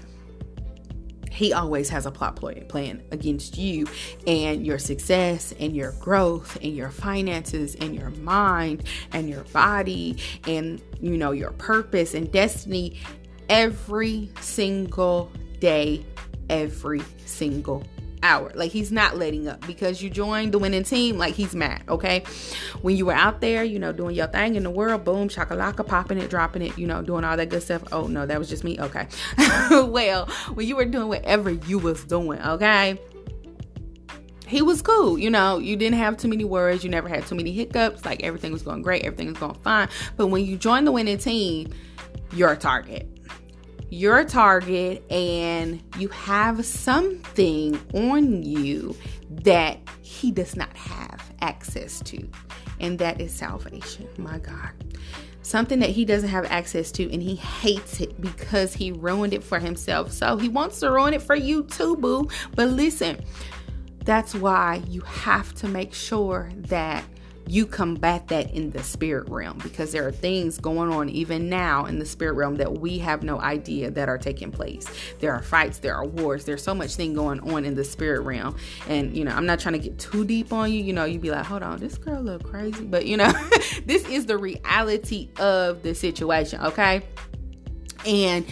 [1.33, 3.87] he always has a plot ploy plan against you
[4.27, 10.19] and your success and your growth and your finances and your mind and your body
[10.47, 13.01] and you know your purpose and destiny
[13.49, 16.05] every single day
[16.51, 17.83] every single
[18.27, 18.53] hour.
[18.55, 21.19] Like he's not letting up because you joined the winning team.
[21.19, 21.83] Like he's mad.
[21.89, 22.25] Okay.
[22.83, 25.87] When you were out there, you know, doing your thing in the world, boom, shakalaka,
[25.87, 27.85] popping it, dropping it, you know, doing all that good stuff.
[27.93, 28.79] Oh no, that was just me.
[28.79, 29.07] Okay.
[29.71, 32.99] well, when you were doing whatever you was doing, okay
[34.47, 35.19] he was cool.
[35.19, 36.85] You know, you didn't have too many worries.
[36.85, 38.05] You never had too many hiccups.
[38.05, 39.03] Like everything was going great.
[39.03, 39.89] Everything was going fine.
[40.17, 41.73] But when you join the winning team,
[42.33, 43.16] you're a target
[43.91, 48.97] your target and you have something on you
[49.31, 52.29] that he does not have access to,
[52.81, 54.09] and that is salvation.
[54.19, 54.71] My God.
[55.43, 59.45] Something that he doesn't have access to, and he hates it because he ruined it
[59.45, 60.11] for himself.
[60.11, 62.29] So he wants to ruin it for you too, boo.
[62.57, 63.25] But listen,
[64.05, 67.05] that's why you have to make sure that
[67.47, 71.85] you combat that in the spirit realm because there are things going on even now
[71.85, 74.87] in the spirit realm that we have no idea that are taking place.
[75.21, 78.23] There are fights, there are wars, there's so much thing going on in the spirit
[78.23, 78.57] realm.
[78.89, 80.83] And you know, I'm not trying to get too deep on you.
[80.83, 82.85] You know, you'd be like, hold on, this girl look crazy.
[82.85, 83.33] But you know,
[83.87, 87.03] this is the reality of the situation, okay?
[88.05, 88.47] And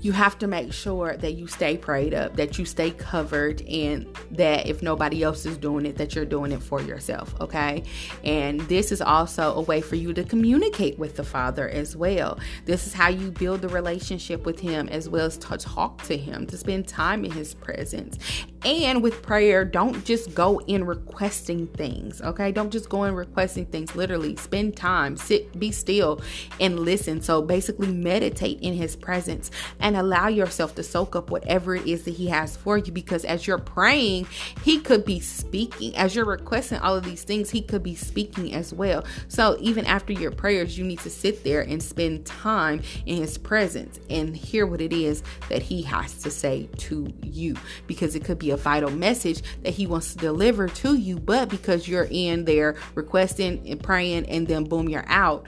[0.00, 4.06] you have to make sure that you stay prayed up, that you stay covered, and
[4.30, 7.82] that if nobody else is doing it, that you're doing it for yourself, okay?
[8.22, 12.38] And this is also a way for you to communicate with the Father as well.
[12.66, 16.16] This is how you build the relationship with Him as well as to talk to
[16.16, 18.18] Him, to spend time in His presence.
[18.64, 22.52] And with prayer, don't just go in requesting things, okay?
[22.52, 23.94] Don't just go in requesting things.
[23.94, 26.20] Literally, spend time, sit, be still,
[26.60, 27.22] and listen.
[27.22, 29.50] So basically, meditate in His presence
[29.86, 32.90] and allow yourself to soak up whatever it is that He has for you.
[32.90, 34.26] Because as you're praying,
[34.64, 35.96] He could be speaking.
[35.96, 39.04] As you're requesting all of these things, He could be speaking as well.
[39.28, 43.38] So even after your prayers, you need to sit there and spend time in His
[43.38, 47.54] presence and hear what it is that He has to say to you.
[47.86, 51.48] Because it could be a vital message that he wants to deliver to you, but
[51.48, 55.46] because you're in there requesting and praying and then boom, you're out.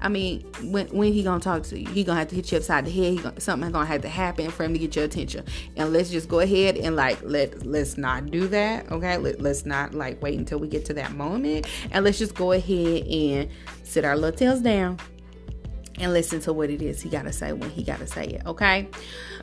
[0.00, 1.88] I mean, when when he gonna talk to you?
[1.88, 3.22] He gonna have to hit you upside the head.
[3.22, 5.44] Gonna, something gonna have to happen for him to get your attention.
[5.76, 8.90] And let's just go ahead and like let let's not do that.
[8.92, 12.34] Okay, let, let's not like wait until we get to that moment, and let's just
[12.34, 13.48] go ahead and
[13.82, 14.98] sit our little tails down
[15.98, 18.24] and listen to what it is he got to say when he got to say
[18.24, 18.88] it, okay?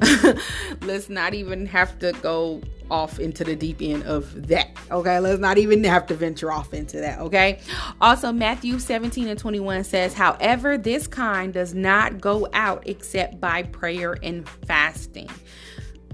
[0.81, 5.19] Let's not even have to go off into the deep end of that, okay?
[5.19, 7.59] Let's not even have to venture off into that, okay?
[8.01, 13.63] Also, Matthew 17 and 21 says, However, this kind does not go out except by
[13.63, 15.29] prayer and fasting.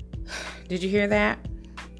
[0.68, 1.40] Did you hear that?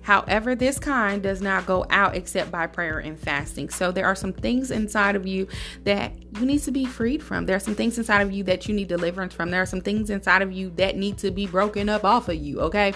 [0.08, 3.68] However, this kind does not go out except by prayer and fasting.
[3.68, 5.50] So there are some things inside of you
[5.84, 7.46] that you need to be freed from.
[7.46, 9.52] There are some things inside of you that you need deliverance from.
[9.52, 12.36] There are some things inside of you that need to be broken up off of
[12.36, 12.94] you, okay?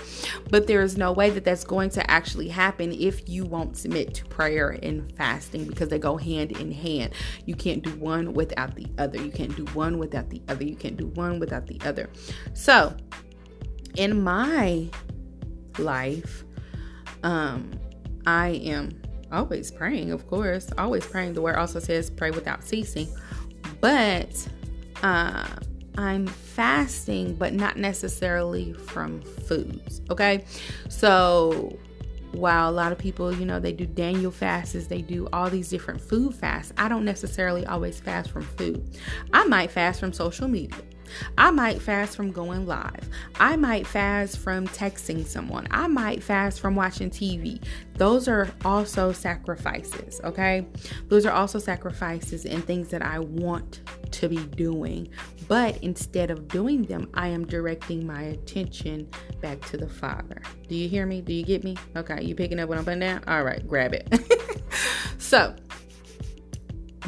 [0.52, 4.14] But there is no way that that's going to actually happen if you won't submit
[4.14, 7.12] to prayer and fasting because they go hand in hand.
[7.46, 9.22] You can't do one without the other.
[9.22, 10.64] You can't do one without the other.
[10.64, 12.10] You can't do one without the other.
[12.54, 12.96] So,
[13.98, 14.90] in my
[15.78, 16.46] life,
[17.24, 17.72] um,
[18.26, 19.02] I am
[19.32, 21.34] always praying, of course, always praying.
[21.34, 23.08] The word also says pray without ceasing,
[23.80, 24.48] but
[25.04, 25.48] uh,
[25.98, 30.02] I'm fasting, but not necessarily from foods.
[30.10, 30.46] Okay,
[30.90, 31.78] so
[32.34, 35.70] while a lot of people, you know, they do Daniel fasts, they do all these
[35.70, 36.72] different food fasts.
[36.78, 38.98] I don't necessarily always fast from food.
[39.34, 40.78] I might fast from social media.
[41.38, 43.10] I might fast from going live.
[43.40, 45.68] I might fast from texting someone.
[45.72, 47.62] I might fast from watching TV.
[47.96, 50.66] Those are also sacrifices, okay?
[51.08, 53.82] Those are also sacrifices and things that I want
[54.12, 55.10] to be doing.
[55.48, 59.10] But instead of doing them, I am directing my attention
[59.42, 60.42] back to the Father.
[60.68, 61.22] Do you hear me?
[61.22, 61.78] Do you get me?
[61.96, 63.24] Okay, you picking up what I'm putting down?
[63.28, 64.08] All right, grab it.
[65.18, 65.56] so,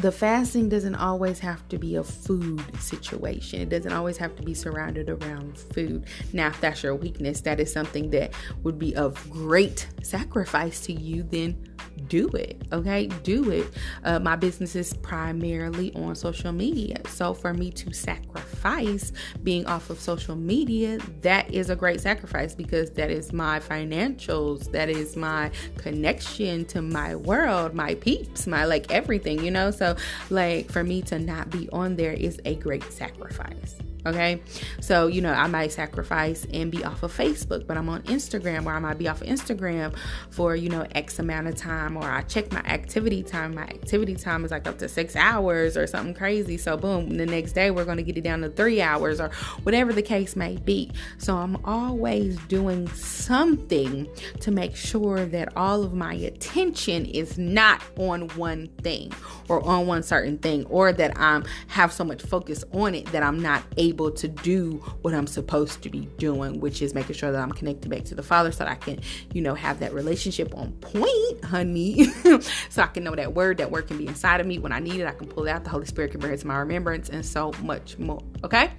[0.00, 3.60] the fasting doesn't always have to be a food situation.
[3.60, 6.06] It doesn't always have to be surrounded around food.
[6.32, 8.32] Now, if that's your weakness, that is something that
[8.62, 11.74] would be of great sacrifice to you, then
[12.08, 12.62] do it.
[12.72, 13.66] Okay, do it.
[14.04, 16.96] Uh, my business is primarily on social media.
[17.08, 22.54] So, for me to sacrifice being off of social media, that is a great sacrifice
[22.54, 28.64] because that is my financials, that is my connection to my world, my peeps, my
[28.64, 29.70] like everything, you know.
[29.70, 29.96] So,
[30.30, 33.76] like, for me to not be on there is a great sacrifice.
[34.06, 34.42] Okay.
[34.80, 38.64] So, you know, I might sacrifice and be off of Facebook, but I'm on Instagram
[38.64, 39.94] where I might be off of Instagram
[40.30, 43.54] for, you know, X amount of time, or I check my activity time.
[43.54, 46.58] My activity time is like up to six hours or something crazy.
[46.58, 49.30] So, boom, the next day we're going to get it down to three hours or
[49.62, 50.90] whatever the case may be.
[51.18, 54.06] So, I'm always doing something
[54.40, 59.12] to make sure that all of my attention is not on one thing
[59.48, 63.22] or on one certain thing, or that I'm have so much focus on it that
[63.22, 67.14] I'm not able able to do what I'm supposed to be doing, which is making
[67.14, 69.00] sure that I'm connected back to the Father so that I can,
[69.32, 72.04] you know, have that relationship on point, honey.
[72.68, 74.58] so I can know that word, that word can be inside of me.
[74.58, 75.62] When I need it, I can pull it out.
[75.62, 78.20] The Holy Spirit can bring it to my remembrance and so much more.
[78.42, 78.72] Okay?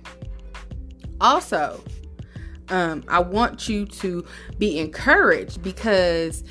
[1.22, 1.82] Also,
[2.70, 4.26] um, I want you to
[4.58, 6.44] be encouraged because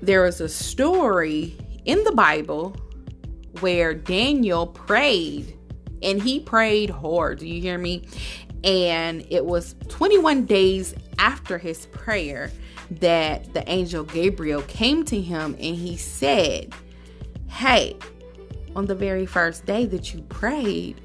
[0.00, 2.76] there is a story in the Bible
[3.58, 5.58] where Daniel prayed
[6.04, 7.38] and he prayed hard.
[7.38, 8.06] Do you hear me?
[8.62, 12.50] And it was 21 days after his prayer
[12.90, 16.72] that the angel Gabriel came to him and he said,
[17.48, 17.96] Hey,
[18.76, 21.00] on the very first day that you prayed,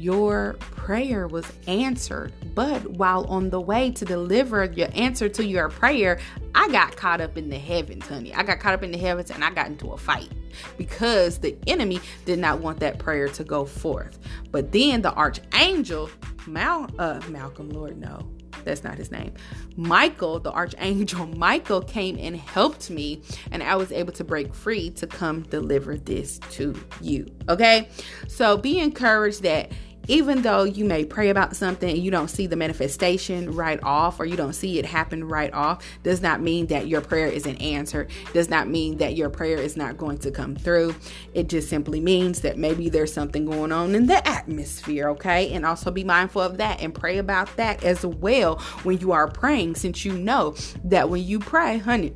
[0.00, 2.32] your prayer was answered.
[2.54, 6.18] But while on the way to deliver your answer to your prayer,
[6.54, 8.34] I got caught up in the heavens, honey.
[8.34, 10.30] I got caught up in the heavens and I got into a fight
[10.76, 14.18] because the enemy did not want that prayer to go forth.
[14.50, 16.10] But then the archangel,
[16.46, 18.26] Mal, uh, Malcolm, Lord, no,
[18.64, 19.32] that's not his name.
[19.76, 24.90] Michael, the archangel Michael, came and helped me, and I was able to break free
[24.90, 27.26] to come deliver this to you.
[27.48, 27.88] Okay,
[28.28, 29.72] so be encouraged that
[30.10, 34.24] even though you may pray about something you don't see the manifestation right off or
[34.24, 38.10] you don't see it happen right off, does not mean that your prayer isn't answered,
[38.32, 40.92] does not mean that your prayer is not going to come through.
[41.32, 45.52] It just simply means that maybe there's something going on in the atmosphere, okay?
[45.52, 49.28] And also be mindful of that and pray about that as well when you are
[49.28, 52.12] praying, since you know that when you pray, honey,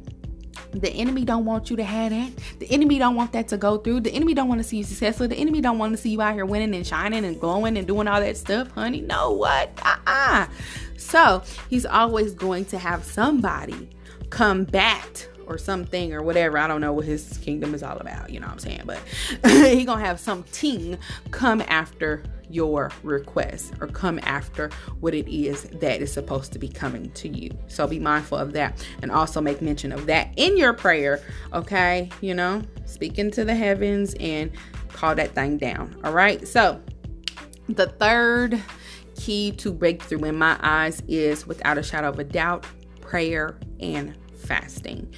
[0.81, 2.33] the enemy don't want you to have that.
[2.59, 4.01] The enemy don't want that to go through.
[4.01, 5.29] The enemy don't want to see you successful.
[5.29, 7.87] The enemy don't want to see you out here winning and shining and glowing and
[7.87, 9.01] doing all that stuff, honey.
[9.01, 9.71] No, what?
[9.85, 10.47] Uh-uh.
[10.97, 13.89] So he's always going to have somebody
[14.31, 16.59] combat or something or whatever.
[16.59, 18.83] I don't know what his kingdom is all about, you know what I'm saying?
[18.85, 18.99] But
[19.51, 20.99] he gonna have some team
[21.31, 22.23] come after
[22.55, 27.29] your request or come after what it is that is supposed to be coming to
[27.29, 27.51] you.
[27.67, 31.21] So be mindful of that and also make mention of that in your prayer,
[31.53, 32.09] okay?
[32.21, 34.53] You know, speak into the heavens and
[34.93, 36.01] call that thing down.
[36.05, 36.47] All right.
[36.47, 36.81] So
[37.69, 38.63] the third
[39.17, 42.67] key to breakthrough in my eyes is without a shadow of a doubt,
[43.01, 45.13] prayer and fasting.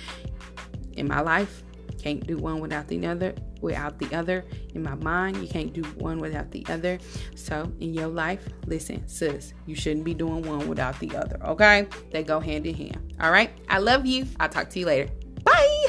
[0.94, 1.62] In my life,
[1.98, 4.44] can't do one without the other without the other.
[4.74, 6.98] In my mind you can't do one without the other.
[7.34, 11.86] So in your life listen sis you shouldn't be doing one without the other okay?
[12.12, 13.50] They go hand in hand all right?
[13.68, 14.26] I love you.
[14.38, 15.10] I'll talk to you later.
[15.44, 15.86] Bye.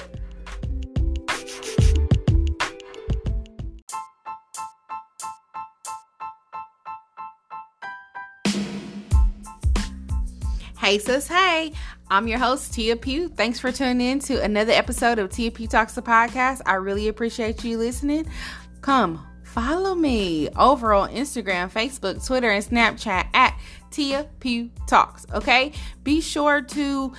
[10.79, 11.73] Hey, sis, hey.
[12.09, 13.27] I'm your host, Tia Pugh.
[13.27, 16.61] Thanks for tuning in to another episode of Tia Pugh Talks the Podcast.
[16.65, 18.29] I really appreciate you listening.
[18.79, 23.59] Come follow me over on Instagram, Facebook, Twitter, and Snapchat at
[23.91, 25.25] Tia Pugh Talks.
[25.33, 25.73] Okay?
[26.03, 27.11] Be sure to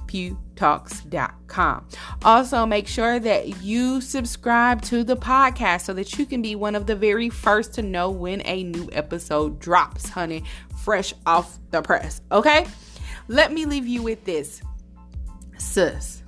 [0.09, 1.87] www.tiapughtalks.com.
[2.23, 6.75] Also, make sure that you subscribe to the podcast so that you can be one
[6.75, 10.43] of the very first to know when a new episode drops, honey,
[10.83, 12.21] fresh off the press.
[12.31, 12.65] Okay?
[13.27, 14.61] Let me leave you with this.
[15.57, 16.23] Sis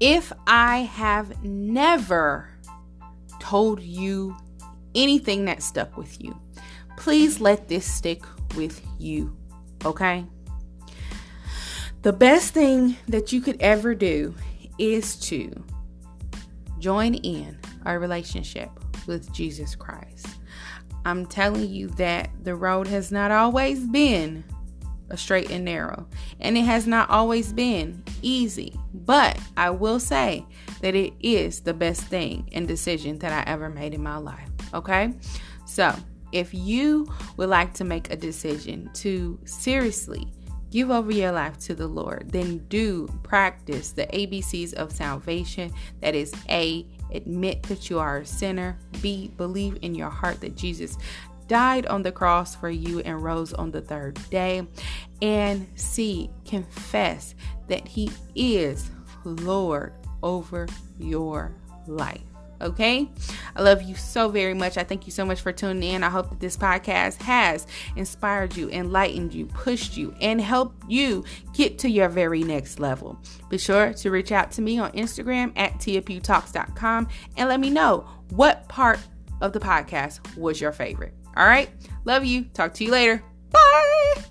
[0.00, 2.48] if I have never
[3.38, 4.34] told you
[4.94, 6.34] anything that stuck with you,
[6.96, 8.22] please let this stick
[8.56, 9.36] with you,
[9.84, 10.24] okay?
[12.02, 14.34] The best thing that you could ever do
[14.78, 15.52] is to
[16.78, 18.70] join in a relationship
[19.06, 20.26] with Jesus Christ.
[21.04, 24.44] I'm telling you that the road has not always been
[25.10, 26.06] a straight and narrow,
[26.40, 28.74] and it has not always been easy.
[28.94, 30.46] But I will say
[30.80, 34.48] that it is the best thing and decision that I ever made in my life.
[34.72, 35.12] Okay?
[35.66, 35.94] So,
[36.32, 40.32] if you would like to make a decision to seriously
[40.70, 45.72] give over your life to the Lord, then do practice the ABCs of salvation.
[46.00, 48.78] That is A, admit that you are a sinner.
[49.02, 50.96] B, believe in your heart that Jesus
[51.48, 54.66] died on the cross for you and rose on the third day.
[55.20, 57.34] And C, confess
[57.68, 58.90] that He is
[59.24, 59.92] Lord
[60.22, 60.68] over
[60.98, 61.52] your
[61.86, 62.29] life.
[62.60, 63.10] Okay.
[63.56, 64.76] I love you so very much.
[64.76, 66.02] I thank you so much for tuning in.
[66.02, 71.24] I hope that this podcast has inspired you, enlightened you, pushed you, and helped you
[71.54, 73.18] get to your very next level.
[73.48, 78.06] Be sure to reach out to me on Instagram at tiapughtalks.com and let me know
[78.30, 78.98] what part
[79.40, 81.14] of the podcast was your favorite.
[81.36, 81.70] All right.
[82.04, 82.44] Love you.
[82.44, 83.22] Talk to you later.
[83.50, 84.24] Bye.